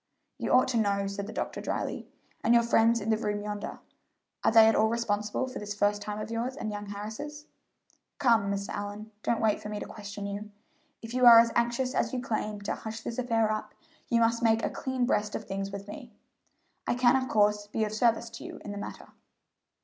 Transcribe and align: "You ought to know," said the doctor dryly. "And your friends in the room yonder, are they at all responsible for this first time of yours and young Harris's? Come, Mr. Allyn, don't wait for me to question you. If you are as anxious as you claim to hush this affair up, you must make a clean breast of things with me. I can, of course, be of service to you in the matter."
"You 0.39 0.49
ought 0.51 0.67
to 0.69 0.77
know," 0.77 1.05
said 1.05 1.27
the 1.27 1.31
doctor 1.31 1.61
dryly. 1.61 2.07
"And 2.43 2.55
your 2.55 2.63
friends 2.63 2.99
in 3.01 3.11
the 3.11 3.17
room 3.17 3.39
yonder, 3.43 3.77
are 4.43 4.51
they 4.51 4.67
at 4.67 4.73
all 4.75 4.87
responsible 4.89 5.45
for 5.47 5.59
this 5.59 5.75
first 5.75 6.01
time 6.01 6.19
of 6.19 6.31
yours 6.31 6.55
and 6.55 6.71
young 6.71 6.87
Harris's? 6.87 7.45
Come, 8.17 8.51
Mr. 8.51 8.69
Allyn, 8.69 9.11
don't 9.21 9.39
wait 9.41 9.61
for 9.61 9.69
me 9.69 9.79
to 9.79 9.85
question 9.85 10.25
you. 10.25 10.49
If 11.03 11.13
you 11.13 11.27
are 11.27 11.37
as 11.39 11.51
anxious 11.53 11.93
as 11.93 12.13
you 12.13 12.19
claim 12.19 12.61
to 12.61 12.73
hush 12.73 13.01
this 13.01 13.19
affair 13.19 13.51
up, 13.51 13.75
you 14.09 14.19
must 14.19 14.41
make 14.41 14.63
a 14.65 14.71
clean 14.71 15.05
breast 15.05 15.35
of 15.35 15.45
things 15.45 15.69
with 15.69 15.87
me. 15.87 16.11
I 16.87 16.95
can, 16.95 17.15
of 17.15 17.29
course, 17.29 17.67
be 17.67 17.83
of 17.83 17.93
service 17.93 18.31
to 18.31 18.43
you 18.43 18.59
in 18.65 18.71
the 18.71 18.79
matter." 18.79 19.09